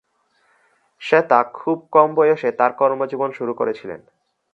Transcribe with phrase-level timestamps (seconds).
[1.01, 3.99] শ্বেতা খুব কম বয়সে তার কর্মজীবন শুরু করেছিলেন।